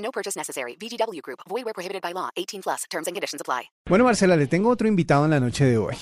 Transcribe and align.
No 0.00 0.10
purchase 0.10 0.38
necessary. 0.38 0.76
VGW 0.80 1.20
Group. 1.22 1.40
Void 1.48 1.64
where 1.64 1.74
prohibited 1.74 2.02
by 2.02 2.12
law. 2.12 2.30
18 2.36 2.62
plus. 2.62 2.82
Terms 2.90 3.06
and 3.06 3.14
conditions 3.14 3.40
apply. 3.40 3.70
Bueno, 3.88 4.04
Marcela, 4.04 4.36
le 4.36 4.46
tengo 4.46 4.68
otro 4.70 4.88
invitado 4.88 5.24
en 5.26 5.30
la 5.30 5.40
noche 5.40 5.64
de 5.64 5.76
hoy. 5.78 5.94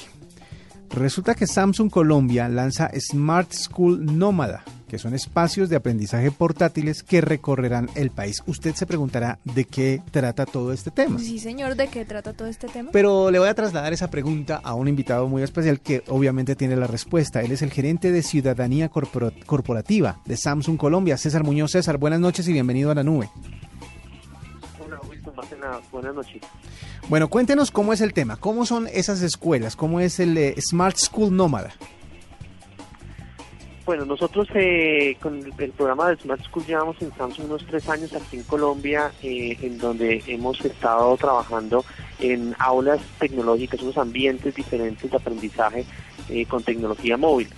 Resulta 0.90 1.34
que 1.34 1.46
Samsung 1.46 1.90
Colombia 1.90 2.48
lanza 2.48 2.90
Smart 2.98 3.52
School 3.52 4.06
Nómada, 4.18 4.64
que 4.88 4.98
son 4.98 5.14
espacios 5.14 5.68
de 5.68 5.76
aprendizaje 5.76 6.30
portátiles 6.30 7.02
que 7.02 7.20
recorrerán 7.20 7.90
el 7.94 8.10
país. 8.10 8.42
Usted 8.46 8.74
se 8.74 8.86
preguntará 8.86 9.38
de 9.44 9.66
qué 9.66 10.00
trata 10.10 10.46
todo 10.46 10.72
este 10.72 10.90
tema. 10.90 11.18
Sí, 11.18 11.40
señor, 11.40 11.74
¿de 11.76 11.88
qué 11.88 12.06
trata 12.06 12.32
todo 12.32 12.48
este 12.48 12.68
tema? 12.68 12.90
Pero 12.90 13.30
le 13.30 13.38
voy 13.38 13.48
a 13.48 13.54
trasladar 13.54 13.92
esa 13.92 14.08
pregunta 14.08 14.60
a 14.64 14.72
un 14.72 14.88
invitado 14.88 15.28
muy 15.28 15.42
especial 15.42 15.78
que 15.80 16.02
obviamente 16.08 16.56
tiene 16.56 16.74
la 16.74 16.86
respuesta. 16.86 17.42
Él 17.42 17.52
es 17.52 17.60
el 17.60 17.70
gerente 17.70 18.10
de 18.10 18.22
Ciudadanía 18.22 18.88
Corpora- 18.88 19.32
Corporativa 19.44 20.20
de 20.24 20.38
Samsung 20.38 20.78
Colombia, 20.78 21.18
César 21.18 21.44
Muñoz. 21.44 21.72
César, 21.72 21.98
buenas 21.98 22.20
noches 22.20 22.48
y 22.48 22.54
bienvenido 22.54 22.90
a 22.90 22.94
la 22.94 23.02
nube. 23.04 23.28
Buenas 25.92 26.14
noches. 26.14 26.42
Bueno, 27.08 27.28
cuéntenos 27.28 27.70
cómo 27.70 27.92
es 27.92 28.00
el 28.00 28.12
tema, 28.12 28.36
cómo 28.36 28.66
son 28.66 28.88
esas 28.88 29.22
escuelas, 29.22 29.76
cómo 29.76 30.00
es 30.00 30.20
el 30.20 30.36
eh, 30.36 30.54
Smart 30.60 30.96
School 30.96 31.34
Nómada. 31.34 31.72
Bueno, 33.88 34.04
nosotros 34.04 34.46
eh, 34.54 35.16
con 35.22 35.38
el, 35.38 35.54
el 35.56 35.70
programa 35.70 36.10
de 36.10 36.16
Smart 36.16 36.42
School 36.42 36.66
llevamos 36.66 37.00
en 37.00 37.10
Samsung 37.16 37.46
unos 37.46 37.64
tres 37.66 37.88
años 37.88 38.12
aquí 38.12 38.36
en 38.36 38.42
Colombia, 38.42 39.12
eh, 39.22 39.56
en 39.62 39.78
donde 39.78 40.22
hemos 40.26 40.62
estado 40.62 41.16
trabajando 41.16 41.82
en 42.20 42.54
aulas 42.58 43.00
tecnológicas, 43.18 43.80
unos 43.80 43.96
ambientes 43.96 44.54
diferentes 44.54 45.10
de 45.10 45.16
aprendizaje 45.16 45.86
eh, 46.28 46.44
con 46.44 46.62
tecnología 46.62 47.16
móvil. 47.16 47.48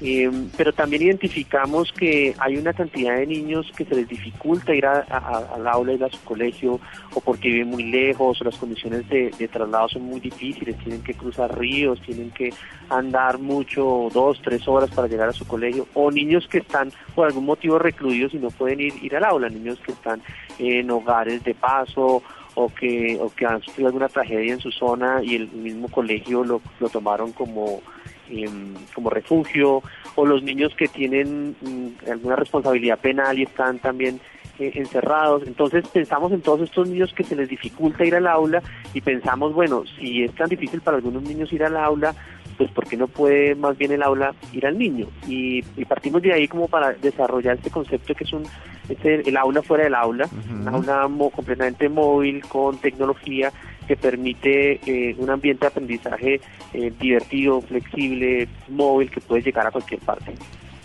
Eh, 0.00 0.30
pero 0.56 0.72
también 0.72 1.02
identificamos 1.02 1.90
que 1.92 2.34
hay 2.38 2.56
una 2.58 2.72
cantidad 2.74 3.16
de 3.16 3.26
niños 3.26 3.70
que 3.76 3.84
se 3.86 3.94
les 3.94 4.06
dificulta 4.08 4.74
ir 4.74 4.84
a- 4.84 5.06
a- 5.08 5.54
al 5.54 5.66
aula, 5.66 5.94
ir 5.94 6.04
a 6.04 6.10
su 6.10 6.20
colegio, 6.22 6.78
o 7.14 7.20
porque 7.20 7.48
viven 7.48 7.68
muy 7.68 7.84
lejos, 7.84 8.40
o 8.40 8.44
las 8.44 8.56
condiciones 8.56 9.08
de, 9.08 9.30
de 9.38 9.48
traslado 9.48 9.88
son 9.88 10.02
muy 10.02 10.20
difíciles, 10.20 10.76
tienen 10.78 11.02
que 11.02 11.14
cruzar 11.14 11.58
ríos, 11.58 12.00
tienen 12.02 12.30
que 12.30 12.52
andar 12.90 13.38
mucho, 13.38 14.08
dos, 14.12 14.40
tres 14.42 14.68
horas 14.68 14.90
para 14.90 15.08
llegar 15.08 15.28
a 15.30 15.32
su 15.32 15.46
colegio, 15.46 15.86
o 15.94 16.10
niños 16.10 16.46
que 16.46 16.58
están 16.58 16.92
por 17.14 17.26
algún 17.26 17.46
motivo 17.46 17.78
recluidos 17.78 18.34
y 18.34 18.38
no 18.38 18.50
pueden 18.50 18.80
ir, 18.80 18.92
ir 19.02 19.16
al 19.16 19.24
aula, 19.24 19.48
niños 19.48 19.78
que 19.84 19.92
están 19.92 20.20
en 20.58 20.90
hogares 20.90 21.42
de 21.44 21.54
paso, 21.54 22.22
o 22.58 22.68
que, 22.74 23.18
o 23.20 23.28
que 23.34 23.44
han 23.44 23.60
sufrido 23.62 23.88
alguna 23.88 24.08
tragedia 24.08 24.52
en 24.54 24.60
su 24.60 24.70
zona 24.70 25.22
y 25.22 25.34
el 25.36 25.48
mismo 25.48 25.88
colegio 25.88 26.42
lo, 26.42 26.62
lo 26.80 26.88
tomaron 26.88 27.32
como 27.32 27.82
em, 28.30 28.74
como 28.94 29.10
refugio, 29.10 29.82
o 30.14 30.26
los 30.26 30.42
niños 30.42 30.74
que 30.76 30.88
tienen 30.88 31.56
mm, 31.60 32.10
alguna 32.10 32.36
responsabilidad 32.36 32.98
penal 32.98 33.38
y 33.38 33.42
están 33.44 33.78
también 33.78 34.20
eh, 34.58 34.72
encerrados. 34.74 35.42
Entonces 35.46 35.86
pensamos 35.88 36.32
en 36.32 36.40
todos 36.40 36.62
estos 36.62 36.88
niños 36.88 37.12
que 37.14 37.24
se 37.24 37.36
les 37.36 37.48
dificulta 37.48 38.04
ir 38.04 38.14
al 38.14 38.26
aula 38.26 38.62
y 38.94 39.00
pensamos, 39.00 39.52
bueno, 39.52 39.84
si 39.98 40.22
es 40.24 40.32
tan 40.34 40.48
difícil 40.48 40.80
para 40.80 40.96
algunos 40.96 41.22
niños 41.22 41.52
ir 41.52 41.62
al 41.64 41.76
aula, 41.76 42.14
pues 42.56 42.70
¿por 42.70 42.86
qué 42.86 42.96
no 42.96 43.06
puede 43.06 43.54
más 43.54 43.76
bien 43.76 43.92
el 43.92 44.02
aula 44.02 44.34
ir 44.54 44.64
al 44.66 44.78
niño? 44.78 45.08
Y, 45.28 45.62
y 45.76 45.84
partimos 45.84 46.22
de 46.22 46.32
ahí 46.32 46.48
como 46.48 46.68
para 46.68 46.94
desarrollar 46.94 47.56
este 47.56 47.68
concepto 47.70 48.14
que 48.14 48.24
es 48.24 48.32
un 48.32 48.44
es 48.88 49.04
el, 49.04 49.36
aula 49.36 49.62
fuera 49.62 49.82
del 49.84 49.94
aula, 49.96 50.28
un 50.48 50.68
aula 50.68 51.08
mo- 51.08 51.28
completamente 51.30 51.88
móvil 51.88 52.42
con 52.46 52.78
tecnología 52.78 53.52
que 53.86 53.96
permite 53.96 54.80
eh, 54.86 55.14
un 55.18 55.30
ambiente 55.30 55.60
de 55.60 55.66
aprendizaje 55.68 56.40
eh, 56.72 56.92
divertido, 56.98 57.60
flexible, 57.62 58.48
móvil, 58.68 59.10
que 59.10 59.20
puede 59.20 59.42
llegar 59.42 59.66
a 59.66 59.70
cualquier 59.70 60.00
parte. 60.00 60.32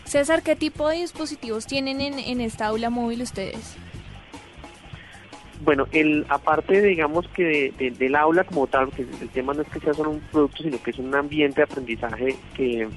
César, 0.06 0.44
¿qué 0.44 0.56
tipo 0.56 0.90
de 0.90 0.98
dispositivos 0.98 1.66
tienen 1.68 2.02
en, 2.02 2.20
en 2.20 2.42
esta 2.42 2.68
aula 2.68 2.90
móvil 2.90 3.22
ustedes? 3.22 3.78
Bueno, 5.64 5.86
el, 5.92 6.26
aparte, 6.30 6.82
digamos 6.82 7.28
que 7.30 7.44
de- 7.44 7.74
de- 7.78 7.92
del 7.92 8.16
aula 8.16 8.44
como 8.44 8.66
tal, 8.68 8.90
que 8.92 9.04
el 9.04 9.30
tema 9.30 9.54
no 9.54 9.62
es 9.62 9.68
que 9.70 9.80
sea 9.80 9.94
solo 9.94 10.10
un 10.10 10.20
producto, 10.20 10.64
sino 10.64 10.82
que 10.82 10.90
es 10.92 10.98
un 10.98 11.14
ambiente 11.14 11.58
de 11.58 11.64
aprendizaje 11.64 12.36
que 12.56 12.82
eh, 12.82 12.88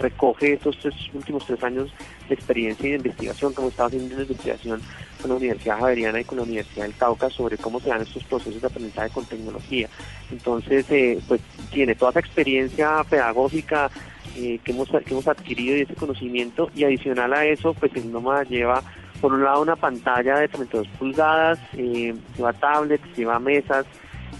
recoge 0.00 0.54
estos 0.54 0.78
tres, 0.78 0.94
últimos 1.14 1.46
tres 1.46 1.62
años 1.62 1.92
de 2.28 2.34
experiencia 2.34 2.86
y 2.86 2.90
de 2.90 2.96
investigación, 2.96 3.52
como 3.52 3.68
estaba 3.68 3.86
haciendo 3.86 4.14
una 4.14 4.22
investigación 4.22 4.80
con 5.20 5.30
la 5.30 5.36
Universidad 5.36 5.78
Javeriana 5.78 6.20
y 6.20 6.24
con 6.24 6.38
la 6.38 6.44
Universidad 6.44 6.84
del 6.84 6.96
Cauca 6.96 7.30
sobre 7.30 7.58
cómo 7.58 7.78
se 7.80 7.90
dan 7.90 8.02
estos 8.02 8.24
procesos 8.24 8.60
de 8.60 8.66
aprendizaje 8.66 9.10
con 9.10 9.24
tecnología. 9.26 9.88
Entonces, 10.32 10.86
eh, 10.90 11.20
pues 11.28 11.40
tiene 11.70 11.94
toda 11.94 12.10
esa 12.10 12.20
experiencia 12.20 13.04
pedagógica 13.08 13.90
eh, 14.36 14.58
que, 14.64 14.72
hemos, 14.72 14.88
que 14.88 15.10
hemos 15.10 15.28
adquirido 15.28 15.76
y 15.76 15.82
ese 15.82 15.94
conocimiento, 15.94 16.70
y 16.74 16.84
adicional 16.84 17.32
a 17.34 17.44
eso, 17.44 17.74
pues 17.74 17.94
el 17.94 18.10
NOMA 18.10 18.44
lleva 18.44 18.82
por 19.20 19.34
un 19.34 19.44
lado 19.44 19.60
una 19.60 19.76
pantalla 19.76 20.38
de 20.38 20.48
32 20.48 20.88
pulgadas, 20.98 21.58
eh, 21.74 22.14
lleva 22.36 22.52
tablets, 22.54 23.04
lleva 23.16 23.38
mesas, 23.38 23.86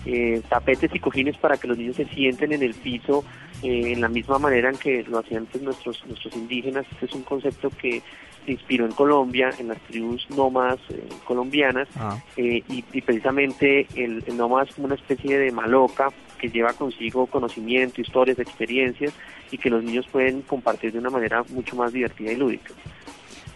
eh, 0.06 0.40
tapetes 0.48 0.94
y 0.94 0.98
cojines 0.98 1.36
para 1.36 1.56
que 1.56 1.68
los 1.68 1.76
niños 1.76 1.96
se 1.96 2.06
sienten 2.06 2.52
en 2.52 2.62
el 2.62 2.74
piso 2.74 3.24
eh, 3.62 3.92
en 3.92 4.00
la 4.00 4.08
misma 4.08 4.38
manera 4.38 4.70
en 4.70 4.76
que 4.76 5.02
lo 5.04 5.18
hacían 5.18 5.46
pues, 5.46 5.62
nuestros 5.62 6.04
nuestros 6.06 6.34
indígenas. 6.36 6.86
Este 6.92 7.06
es 7.06 7.14
un 7.14 7.22
concepto 7.22 7.70
que 7.70 8.02
se 8.44 8.52
inspiró 8.52 8.86
en 8.86 8.92
Colombia, 8.92 9.50
en 9.58 9.68
las 9.68 9.78
tribus 9.82 10.26
nómadas 10.30 10.78
eh, 10.88 11.02
colombianas, 11.24 11.88
eh, 12.36 12.62
y, 12.68 12.84
y 12.92 13.00
precisamente 13.02 13.86
el, 13.94 14.24
el 14.26 14.36
nómada 14.36 14.64
es 14.64 14.74
como 14.74 14.86
una 14.86 14.94
especie 14.94 15.38
de 15.38 15.52
maloca 15.52 16.08
que 16.38 16.48
lleva 16.48 16.72
consigo 16.72 17.26
conocimiento, 17.26 18.00
historias, 18.00 18.38
experiencias 18.38 19.12
y 19.50 19.58
que 19.58 19.68
los 19.68 19.84
niños 19.84 20.06
pueden 20.10 20.42
compartir 20.42 20.92
de 20.92 20.98
una 20.98 21.10
manera 21.10 21.42
mucho 21.50 21.76
más 21.76 21.92
divertida 21.92 22.32
y 22.32 22.36
lúdica. 22.36 22.72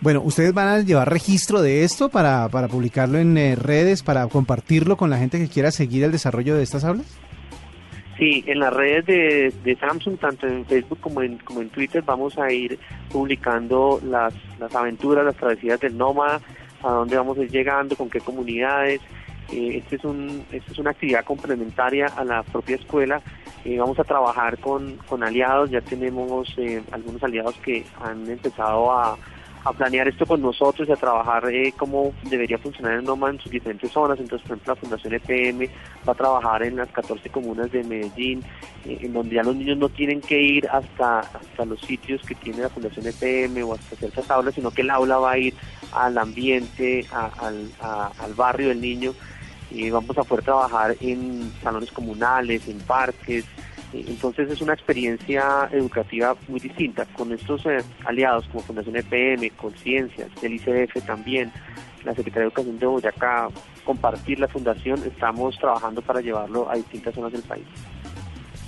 Bueno, 0.01 0.21
¿ustedes 0.23 0.53
van 0.53 0.69
a 0.69 0.81
llevar 0.81 1.11
registro 1.11 1.63
de 1.63 1.83
esto 1.83 2.11
para, 2.11 2.49
para 2.51 2.69
publicarlo 2.69 3.19
en 3.19 3.39
eh, 3.39 3.57
redes, 3.57 4.03
para 4.03 4.27
compartirlo 4.27 4.99
con 4.99 5.09
la 5.09 5.17
gente 5.17 5.39
que 5.39 5.49
quiera 5.49 5.71
seguir 5.71 6.05
el 6.05 6.13
desarrollo 6.13 6.57
de 6.57 6.63
estas 6.63 6.85
aulas? 6.85 7.07
Sí, 8.17 8.45
en 8.47 8.61
las 8.61 8.73
redes 8.73 9.07
de, 9.07 9.53
de 9.65 9.77
Samsung, 9.77 10.19
tanto 10.19 10.47
en 10.47 10.65
Facebook 10.67 11.01
como 11.01 11.23
en, 11.23 11.39
como 11.39 11.63
en 11.63 11.69
Twitter, 11.71 12.03
vamos 12.03 12.39
a 12.39 12.53
ir 12.53 12.79
publicando 13.11 14.01
las, 14.05 14.33
las 14.61 14.73
aventuras, 14.75 15.25
las 15.25 15.37
travesías 15.37 15.81
del 15.81 15.99
nómada, 15.99 16.41
a 16.83 16.91
dónde 16.91 17.17
vamos 17.17 17.39
a 17.39 17.43
ir 17.43 17.51
llegando, 17.51 17.97
con 17.97 18.09
qué 18.09 18.21
comunidades. 18.21 19.01
Eh, 19.53 19.79
este 19.79 19.97
es 19.97 20.05
un, 20.05 20.45
esta 20.53 20.71
es 20.71 20.79
una 20.79 20.91
actividad 20.91 21.25
complementaria 21.25 22.07
a 22.07 22.25
la 22.25 22.45
propia 22.45 22.77
escuela. 22.77 23.21
Eh, 23.65 23.79
vamos 23.79 23.99
a 23.99 24.05
trabajar 24.05 24.59
con, 24.59 24.97
con 25.09 25.25
aliados, 25.25 25.71
ya 25.71 25.81
tenemos 25.81 26.55
eh, 26.59 26.83
algunos 26.93 27.23
aliados 27.25 27.57
que 27.65 27.85
han 28.01 28.31
empezado 28.31 28.93
a, 28.93 29.17
a 29.65 29.73
planear 29.73 30.09
esto 30.09 30.27
con 30.27 30.43
nosotros 30.43 30.89
y 30.89 30.93
a 30.93 30.97
trabajar 30.97 31.49
eh, 31.51 31.73
cómo 31.77 32.13
debería 32.25 32.59
funcionar 32.59 32.93
el 32.93 33.05
NOMA 33.05 33.31
en 33.31 33.41
sus 33.41 33.51
diferentes 33.51 33.91
zonas. 33.91 34.19
Entonces, 34.21 34.47
por 34.47 34.57
ejemplo, 34.57 34.75
la 34.75 34.81
Fundación 34.81 35.15
EPM 35.15 35.71
va 36.07 36.13
a 36.13 36.17
trabajar 36.17 36.63
en 36.65 36.77
las 36.77 36.89
14 36.91 37.31
comunas 37.31 37.73
de 37.73 37.83
Medellín, 37.83 38.43
eh, 38.85 38.99
en 39.01 39.13
donde 39.15 39.37
ya 39.37 39.43
los 39.43 39.57
niños 39.57 39.79
no 39.79 39.89
tienen 39.89 40.21
que 40.21 40.41
ir 40.41 40.69
hasta, 40.69 41.21
hasta 41.21 41.65
los 41.65 41.81
sitios 41.81 42.21
que 42.23 42.35
tiene 42.35 42.61
la 42.61 42.69
Fundación 42.69 43.07
EPM 43.07 43.65
o 43.65 43.75
hasta 43.75 43.97
ciertas 43.97 44.31
aulas, 44.31 44.55
sino 44.55 44.71
que 44.71 44.83
el 44.83 44.91
aula 44.91 45.17
va 45.17 45.33
a 45.33 45.39
ir 45.39 45.55
al 45.93 46.19
ambiente, 46.19 47.07
al, 47.11 47.71
al 47.81 48.35
barrio 48.35 48.69
del 48.69 48.83
niño. 48.83 49.15
Y 49.71 49.91
vamos 49.91 50.17
a 50.19 50.25
poder 50.25 50.45
trabajar 50.45 50.95
en 51.01 51.51
salones 51.63 51.91
comunales, 51.91 52.69
en 52.69 52.79
parques, 52.81 53.45
Entonces 53.95 54.51
es 54.51 54.61
una 54.61 54.75
experiencia 54.75 55.69
educativa 55.71 56.37
muy 56.49 56.61
distinta 56.61 57.07
con 57.07 57.33
estos 57.33 57.65
eh, 57.67 57.79
aliados 58.05 58.47
como 58.49 58.65
Fundación 58.65 58.97
EPM, 58.97 59.51
Conciencias, 59.57 60.29
el 60.43 60.55
ICF 60.55 61.05
también, 61.07 61.53
la 62.05 62.15
Secretaría 62.15 62.43
de 62.43 62.47
Educación 62.49 62.79
de 62.79 62.87
Boyacá, 62.87 63.49
compartir 63.85 64.41
la 64.41 64.49
fundación, 64.49 65.03
estamos 65.05 65.57
trabajando 65.59 66.03
para 66.03 66.21
llevarlo 66.21 66.69
a 66.71 66.75
distintas 66.75 67.15
zonas 67.15 67.33
del 67.33 67.43
país. 67.43 67.65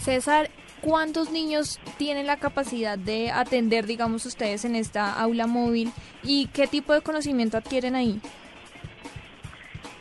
César, 0.00 0.50
¿cuántos 0.80 1.32
niños 1.32 1.80
tienen 1.98 2.26
la 2.26 2.36
capacidad 2.36 2.96
de 2.96 3.30
atender, 3.30 3.86
digamos, 3.86 4.24
ustedes 4.26 4.64
en 4.64 4.76
esta 4.76 5.18
aula 5.18 5.46
móvil 5.46 5.92
y 6.22 6.46
qué 6.48 6.66
tipo 6.66 6.92
de 6.92 7.00
conocimiento 7.00 7.56
adquieren 7.56 7.96
ahí? 7.96 8.20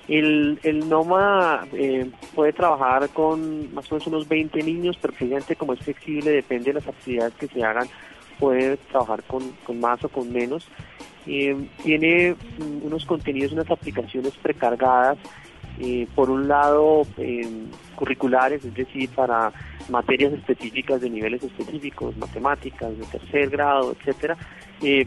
El, 0.08 0.60
el 0.62 0.88
NOMA 0.88 1.68
eh, 1.74 2.10
puede 2.36 2.54
trabajar 2.54 3.10
con 3.10 3.74
más 3.74 3.92
o 3.92 3.96
menos 3.96 4.08
unos 4.08 4.28
20 4.28 4.62
niños, 4.62 4.98
pero 5.02 5.14
precisamente 5.14 5.56
como 5.56 5.74
es 5.74 5.80
flexible, 5.80 6.32
depende 6.32 6.66
de 6.66 6.74
las 6.74 6.88
actividades 6.88 7.34
que 7.34 7.48
se 7.48 7.64
hagan, 7.64 7.88
puede 8.40 8.78
trabajar 8.78 9.24
con, 9.24 9.52
con 9.66 9.80
más 9.80 10.04
o 10.04 10.10
con 10.10 10.32
menos. 10.32 10.68
Eh, 11.26 11.58
tiene 11.84 12.34
mm, 12.34 12.86
unos 12.86 13.04
contenidos, 13.06 13.54
unas 13.54 13.72
aplicaciones 13.72 14.34
precargadas, 14.38 15.18
eh, 15.80 16.08
por 16.16 16.30
un 16.30 16.48
lado 16.48 17.02
curriculares, 17.96 18.64
es 18.64 18.74
decir, 18.76 19.10
para 19.10 19.52
materias 19.90 20.32
específicas 20.34 21.02
de 21.02 21.10
niveles 21.10 21.44
específicos, 21.44 22.16
matemáticas 22.16 22.98
de 22.98 23.06
tercer 23.06 23.50
grado, 23.50 23.92
etcétera, 23.92 24.38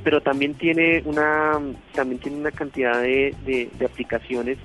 pero 0.03 0.21
también 0.21 0.55
tiene 0.55 1.03
una 1.07 1.59
también 1.95 2.21
tiene 2.21 2.39
una 2.39 2.51
cantidad 2.51 3.01
de, 3.01 3.35
de 3.47 3.85
aplicaciones 3.87 4.59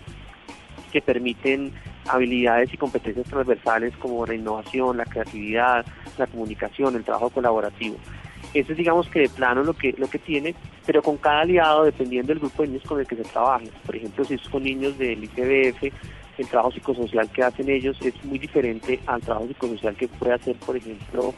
que 0.93 1.01
permiten 1.01 1.73
habilidades 2.07 2.71
y 2.73 2.77
competencias 2.77 3.27
transversales 3.27 3.97
como 3.97 4.25
la 4.25 4.35
innovación, 4.35 4.95
la 4.95 5.05
creatividad, 5.05 5.85
la 6.17 6.27
comunicación, 6.27 6.95
el 6.95 7.03
trabajo 7.03 7.31
colaborativo. 7.31 7.97
Eso 8.53 8.71
es 8.71 8.77
digamos 8.77 9.09
que 9.09 9.21
de 9.21 9.29
plano 9.29 9.63
lo 9.63 9.73
que, 9.73 9.93
lo 9.97 10.07
que 10.07 10.19
tiene, 10.19 10.53
pero 10.85 11.01
con 11.01 11.17
cada 11.17 11.41
aliado 11.41 11.85
dependiendo 11.85 12.27
del 12.27 12.39
grupo 12.39 12.61
de 12.61 12.69
niños 12.69 12.83
con 12.83 12.99
el 12.99 13.07
que 13.07 13.15
se 13.15 13.23
trabaje. 13.23 13.69
Por 13.85 13.95
ejemplo, 13.95 14.23
si 14.23 14.35
es 14.35 14.47
con 14.49 14.63
niños 14.63 14.95
del 14.99 15.23
ICBF, 15.23 15.91
el 16.37 16.47
trabajo 16.47 16.71
psicosocial 16.71 17.29
que 17.29 17.43
hacen 17.43 17.69
ellos 17.69 17.97
es 18.01 18.13
muy 18.23 18.37
diferente 18.37 18.99
al 19.07 19.21
trabajo 19.21 19.47
psicosocial 19.47 19.95
que 19.95 20.07
puede 20.07 20.33
hacer, 20.33 20.55
por 20.57 20.77
ejemplo, 20.77 21.33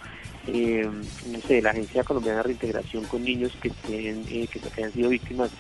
eh, 0.48 0.90
no 1.32 1.40
sé, 1.40 1.62
la 1.62 1.72
Agencia 1.72 2.04
Colombiana 2.04 2.38
de 2.38 2.44
Reintegración 2.44 3.06
con 3.06 3.24
niños 3.24 3.58
que, 3.62 3.70
estén, 3.70 4.24
eh, 4.30 4.48
que, 4.48 4.84
han 4.84 4.92
sido 4.92 5.10
víctimas 5.10 5.52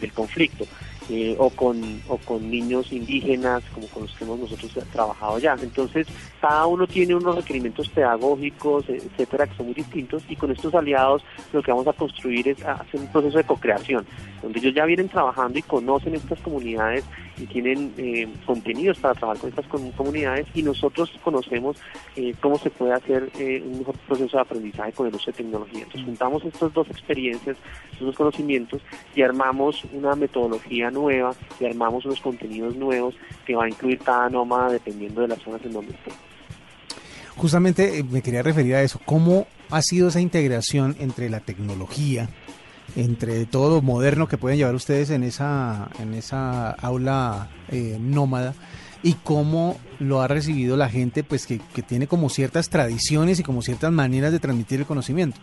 del 0.00 0.12
conflicto. 0.12 0.66
Eh, 1.10 1.36
o, 1.38 1.50
con, 1.50 2.00
o 2.08 2.16
con 2.16 2.50
niños 2.50 2.90
indígenas, 2.90 3.62
como 3.74 3.86
con 3.88 4.04
los 4.04 4.12
que 4.14 4.24
hemos 4.24 4.38
nosotros 4.38 4.72
trabajado 4.90 5.38
ya. 5.38 5.54
Entonces, 5.60 6.06
cada 6.40 6.64
uno 6.64 6.86
tiene 6.86 7.14
unos 7.14 7.36
requerimientos 7.36 7.90
pedagógicos, 7.90 8.88
etcétera, 8.88 9.46
que 9.46 9.54
son 9.54 9.66
muy 9.66 9.74
distintos, 9.74 10.22
y 10.30 10.36
con 10.36 10.50
estos 10.50 10.74
aliados 10.74 11.22
lo 11.52 11.62
que 11.62 11.72
vamos 11.72 11.86
a 11.88 11.92
construir 11.92 12.48
es 12.48 12.64
hacer 12.64 13.00
un 13.00 13.08
proceso 13.08 13.36
de 13.36 13.44
co-creación, 13.44 14.06
donde 14.40 14.58
ellos 14.60 14.74
ya 14.74 14.86
vienen 14.86 15.10
trabajando 15.10 15.58
y 15.58 15.62
conocen 15.62 16.14
estas 16.14 16.40
comunidades 16.40 17.04
y 17.38 17.46
tienen 17.46 17.92
eh, 17.96 18.28
contenidos 18.46 18.98
para 18.98 19.14
trabajar 19.14 19.40
con 19.40 19.50
estas 19.50 19.66
comunidades, 19.96 20.46
y 20.54 20.62
nosotros 20.62 21.12
conocemos 21.22 21.76
eh, 22.16 22.34
cómo 22.40 22.58
se 22.58 22.70
puede 22.70 22.92
hacer 22.92 23.30
un 23.64 23.78
mejor 23.78 23.96
proceso 24.06 24.36
de 24.36 24.42
aprendizaje 24.42 24.92
con 24.92 25.06
el 25.06 25.14
uso 25.14 25.30
de 25.30 25.36
tecnología. 25.36 25.82
Entonces, 25.82 26.04
juntamos 26.04 26.44
estas 26.44 26.72
dos 26.72 26.88
experiencias, 26.90 27.56
estos 27.92 28.06
dos 28.06 28.16
conocimientos, 28.16 28.82
y 29.14 29.22
armamos 29.22 29.82
una 29.92 30.14
metodología 30.14 30.90
nueva 30.90 31.34
y 31.60 31.64
armamos 31.66 32.04
unos 32.04 32.20
contenidos 32.20 32.76
nuevos 32.76 33.14
que 33.46 33.54
va 33.54 33.64
a 33.64 33.68
incluir 33.68 33.98
cada 33.98 34.28
nómada 34.28 34.72
dependiendo 34.72 35.20
de 35.20 35.28
las 35.28 35.40
zonas 35.40 35.64
en 35.64 35.72
donde 35.72 35.92
esté. 35.92 36.10
Justamente 37.36 37.98
eh, 37.98 38.04
me 38.04 38.22
quería 38.22 38.42
referir 38.42 38.74
a 38.76 38.82
eso. 38.82 39.00
¿Cómo 39.04 39.46
ha 39.70 39.82
sido 39.82 40.08
esa 40.08 40.20
integración 40.20 40.96
entre 41.00 41.28
la 41.28 41.40
tecnología, 41.40 42.28
entre 42.96 43.46
todo 43.46 43.76
lo 43.76 43.82
moderno 43.82 44.28
que 44.28 44.38
pueden 44.38 44.58
llevar 44.58 44.74
ustedes 44.74 45.10
en 45.10 45.22
esa, 45.22 45.88
en 46.00 46.14
esa 46.14 46.70
aula 46.70 47.48
eh, 47.68 47.98
nómada? 48.00 48.54
y 49.04 49.16
cómo 49.22 49.76
lo 49.98 50.22
ha 50.22 50.28
recibido 50.28 50.78
la 50.78 50.88
gente, 50.88 51.24
pues 51.24 51.46
que, 51.46 51.60
que 51.74 51.82
tiene 51.82 52.06
como 52.06 52.30
ciertas 52.30 52.70
tradiciones 52.70 53.38
y 53.38 53.42
como 53.42 53.60
ciertas 53.60 53.92
maneras 53.92 54.32
de 54.32 54.40
transmitir 54.40 54.80
el 54.80 54.86
conocimiento. 54.86 55.38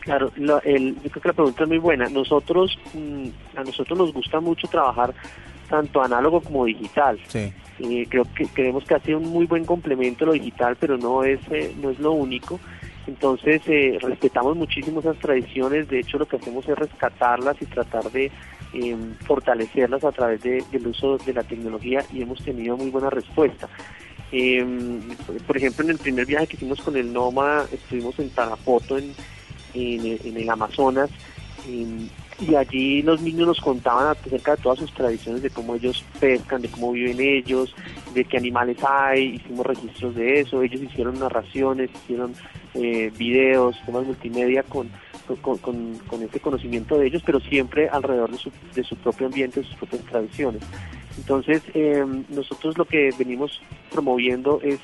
Claro, 0.00 0.32
el, 0.64 0.94
yo 0.96 1.10
creo 1.10 1.22
que 1.22 1.28
la 1.28 1.34
pregunta 1.34 1.62
es 1.62 1.68
muy 1.68 1.78
buena. 1.78 2.08
Nosotros, 2.08 2.78
mm, 2.94 3.58
a 3.58 3.64
nosotros 3.64 3.98
nos 3.98 4.12
gusta 4.12 4.40
mucho 4.40 4.66
trabajar 4.68 5.14
tanto 5.68 6.02
análogo 6.02 6.40
como 6.40 6.64
digital. 6.64 7.18
Sí. 7.28 7.52
Eh, 7.78 8.06
creo 8.08 8.26
que 8.34 8.46
creemos 8.46 8.84
que 8.84 8.94
ha 8.94 9.00
sido 9.00 9.18
un 9.18 9.30
muy 9.30 9.46
buen 9.46 9.64
complemento 9.64 10.26
lo 10.26 10.32
digital, 10.32 10.76
pero 10.78 10.98
no 10.98 11.22
es 11.24 11.40
eh, 11.50 11.74
no 11.80 11.90
es 11.90 11.98
lo 11.98 12.12
único. 12.12 12.60
Entonces 13.06 13.62
eh, 13.66 13.98
respetamos 14.00 14.56
muchísimo 14.56 15.00
esas 15.00 15.18
tradiciones. 15.18 15.88
De 15.88 16.00
hecho, 16.00 16.18
lo 16.18 16.26
que 16.26 16.36
hacemos 16.36 16.68
es 16.68 16.78
rescatarlas 16.78 17.60
y 17.60 17.66
tratar 17.66 18.10
de 18.10 18.30
em, 18.72 19.14
fortalecerlas 19.26 20.04
a 20.04 20.12
través 20.12 20.42
del 20.42 20.86
uso 20.86 21.18
de 21.18 21.32
la 21.32 21.42
tecnología 21.42 22.04
y 22.12 22.22
hemos 22.22 22.42
tenido 22.44 22.76
muy 22.76 22.90
buena 22.90 23.10
respuesta. 23.10 23.68
Em, 24.32 25.00
por 25.46 25.56
ejemplo, 25.56 25.84
en 25.84 25.90
el 25.90 25.98
primer 25.98 26.26
viaje 26.26 26.46
que 26.46 26.56
hicimos 26.56 26.80
con 26.80 26.96
el 26.96 27.12
NOMA, 27.12 27.64
estuvimos 27.72 28.18
en 28.18 28.30
Tarapoto, 28.30 28.98
en, 28.98 29.12
en, 29.74 30.36
el 30.36 30.50
Amazonas. 30.50 31.10
Y 32.40 32.54
allí 32.54 33.02
los 33.02 33.20
niños 33.20 33.48
nos 33.48 33.60
contaban 33.60 34.06
acerca 34.08 34.56
de 34.56 34.62
todas 34.62 34.78
sus 34.78 34.92
tradiciones, 34.94 35.42
de 35.42 35.50
cómo 35.50 35.74
ellos 35.74 36.04
pescan, 36.18 36.62
de 36.62 36.68
cómo 36.68 36.92
viven 36.92 37.20
ellos, 37.20 37.74
de 38.14 38.24
qué 38.24 38.38
animales 38.38 38.78
hay, 38.82 39.34
hicimos 39.34 39.66
registros 39.66 40.14
de 40.14 40.40
eso, 40.40 40.62
ellos 40.62 40.80
hicieron 40.82 41.18
narraciones, 41.18 41.90
hicieron 41.90 42.34
eh, 42.74 43.12
videos, 43.16 43.76
temas 43.84 44.06
multimedia 44.06 44.62
con, 44.62 44.90
con, 45.40 45.58
con, 45.58 46.22
este 46.22 46.40
conocimiento 46.40 46.98
de 46.98 47.06
ellos, 47.06 47.22
pero 47.24 47.40
siempre 47.40 47.88
alrededor 47.88 48.30
de 48.30 48.38
su, 48.38 48.50
de 48.74 48.84
su 48.84 48.96
propio 48.96 49.26
ambiente, 49.26 49.60
de 49.60 49.66
sus 49.66 49.76
propias 49.76 50.02
tradiciones. 50.04 50.62
Entonces, 51.18 51.62
eh, 51.74 52.04
nosotros 52.30 52.78
lo 52.78 52.84
que 52.84 53.10
venimos 53.18 53.60
promoviendo 53.90 54.60
es 54.62 54.78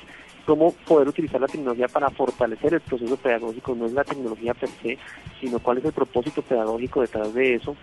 cómo 0.47 0.71
poder 0.87 1.09
utilizar 1.09 1.41
la 1.41 1.47
tecnología 1.47 1.89
para 1.89 2.09
fortalecer 2.09 2.73
el 2.73 2.79
proceso 2.79 3.17
pedagógico, 3.17 3.75
no 3.75 3.85
es 3.85 3.91
la 3.91 4.05
tecnología 4.05 4.53
per 4.53 4.69
se, 4.81 4.97
sino 5.41 5.59
cuál 5.59 5.79
es 5.79 5.85
el 5.85 5.91
propósito 5.91 6.41
pedagógico 6.41 7.01
detrás 7.01 7.33
de 7.33 7.55
eso, 7.55 7.75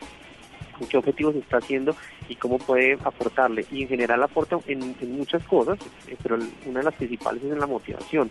con 0.79 0.89
qué 0.89 0.97
objetivos 0.97 1.35
se 1.35 1.41
está 1.41 1.59
haciendo 1.59 1.95
y 2.27 2.37
cómo 2.37 2.57
puede 2.59 2.95
aportarle. 3.05 3.67
Y 3.71 3.83
en 3.83 3.89
general 3.89 4.23
aporta 4.23 4.59
en, 4.67 4.97
muchas 5.09 5.45
cosas, 5.45 5.79
eh, 6.09 6.17
pero 6.23 6.39
una 6.65 6.79
de 6.81 6.85
las 6.85 6.95
principales 6.95 7.45
es 7.45 7.53
en 7.53 7.61
la 7.61 7.67
motivación. 7.67 8.31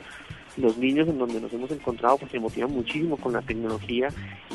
Los 0.58 0.78
niños 0.78 1.08
en 1.08 1.20
donde 1.20 1.40
nos 1.40 1.54
hemos 1.54 1.70
encontrado 1.70 2.18
pues 2.18 2.32
se 2.32 2.40
motivan 2.40 2.72
muchísimo 2.72 3.18
con 3.18 3.34
la 3.34 3.42
tecnología 3.44 4.10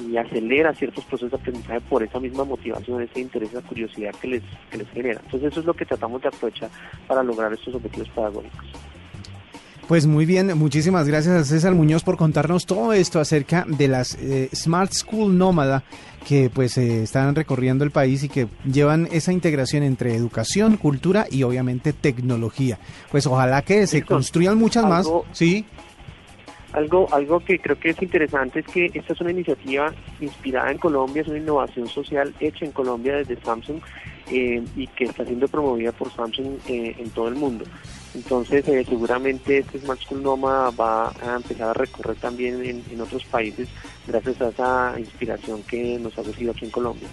y 0.08 0.16
acelera 0.16 0.74
ciertos 0.74 1.04
procesos 1.04 1.30
de 1.30 1.36
aprendizaje 1.36 1.80
por 1.82 2.02
esa 2.02 2.18
misma 2.18 2.44
motivación, 2.44 3.00
ese 3.02 3.20
interés, 3.20 3.50
esa 3.50 3.62
curiosidad 3.62 4.12
que 4.20 4.26
les, 4.26 4.42
que 4.72 4.78
les 4.78 4.88
genera. 4.90 5.20
Entonces 5.24 5.52
eso 5.52 5.60
es 5.60 5.66
lo 5.66 5.74
que 5.74 5.86
tratamos 5.86 6.20
de 6.22 6.28
aprovechar 6.28 6.70
para 7.06 7.22
lograr 7.22 7.52
estos 7.52 7.76
objetivos 7.76 8.08
pedagógicos. 8.08 8.87
Pues 9.88 10.06
muy 10.06 10.26
bien, 10.26 10.56
muchísimas 10.58 11.08
gracias 11.08 11.34
a 11.34 11.44
César 11.46 11.74
Muñoz 11.74 12.02
por 12.02 12.18
contarnos 12.18 12.66
todo 12.66 12.92
esto 12.92 13.20
acerca 13.20 13.64
de 13.66 13.88
las 13.88 14.18
eh, 14.20 14.50
Smart 14.54 14.92
School 14.92 15.38
Nómada 15.38 15.82
que 16.26 16.50
pues 16.50 16.76
eh, 16.76 17.04
están 17.04 17.34
recorriendo 17.34 17.84
el 17.84 17.90
país 17.90 18.22
y 18.22 18.28
que 18.28 18.48
llevan 18.70 19.08
esa 19.12 19.32
integración 19.32 19.82
entre 19.82 20.14
educación, 20.14 20.76
cultura 20.76 21.26
y 21.30 21.42
obviamente 21.42 21.94
tecnología. 21.94 22.78
Pues 23.10 23.26
ojalá 23.26 23.62
que 23.62 23.86
se 23.86 24.02
construyan 24.02 24.58
muchas 24.58 24.84
más. 24.84 25.08
Sí. 25.32 25.64
Algo, 26.72 27.08
algo 27.12 27.40
que 27.40 27.58
creo 27.58 27.78
que 27.78 27.90
es 27.90 28.02
interesante 28.02 28.60
es 28.60 28.66
que 28.66 28.90
esta 28.92 29.12
es 29.12 29.20
una 29.20 29.30
iniciativa 29.30 29.92
inspirada 30.20 30.70
en 30.70 30.78
Colombia, 30.78 31.22
es 31.22 31.28
una 31.28 31.38
innovación 31.38 31.88
social 31.88 32.34
hecha 32.40 32.64
en 32.64 32.72
Colombia 32.72 33.16
desde 33.16 33.40
Samsung 33.40 33.80
eh, 34.30 34.62
y 34.76 34.86
que 34.88 35.04
está 35.04 35.24
siendo 35.24 35.48
promovida 35.48 35.92
por 35.92 36.12
Samsung 36.12 36.58
en 36.66 37.10
todo 37.10 37.28
el 37.28 37.36
mundo. 37.36 37.64
Entonces, 38.14 38.66
eh, 38.68 38.84
seguramente 38.88 39.58
este 39.58 39.78
Smart 39.78 40.00
School 40.00 40.22
Noma 40.22 40.70
va 40.70 41.08
a 41.08 41.36
empezar 41.36 41.68
a 41.68 41.72
recorrer 41.74 42.16
también 42.16 42.64
en, 42.64 43.00
otros 43.00 43.24
países 43.26 43.68
gracias 44.06 44.40
a 44.40 44.48
esa 44.48 44.94
inspiración 44.98 45.62
que 45.62 45.98
nos 45.98 46.18
ha 46.18 46.22
recibido 46.22 46.52
aquí 46.52 46.64
en 46.64 46.70
Colombia. 46.70 47.08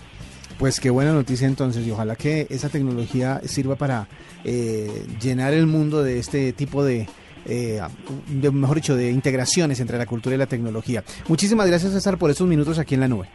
Pues 0.57 0.79
qué 0.79 0.89
buena 0.89 1.11
noticia 1.11 1.47
entonces 1.47 1.85
y 1.85 1.91
ojalá 1.91 2.15
que 2.15 2.47
esa 2.49 2.69
tecnología 2.69 3.41
sirva 3.43 3.75
para 3.75 4.07
eh, 4.45 5.05
llenar 5.21 5.53
el 5.53 5.67
mundo 5.67 6.01
de 6.01 6.17
este 6.17 6.53
tipo 6.53 6.83
de, 6.83 7.07
eh, 7.45 7.81
mejor 8.51 8.77
dicho, 8.77 8.95
de 8.95 9.11
integraciones 9.11 9.79
entre 9.79 9.97
la 9.97 10.05
cultura 10.05 10.35
y 10.35 10.39
la 10.39 10.47
tecnología. 10.47 11.03
Muchísimas 11.27 11.67
gracias 11.67 11.93
César 11.93 12.17
por 12.17 12.31
estos 12.31 12.47
minutos 12.47 12.79
aquí 12.79 12.95
en 12.95 13.01
la 13.01 13.07
nube. 13.07 13.27